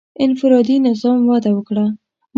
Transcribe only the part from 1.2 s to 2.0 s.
وده وکړه.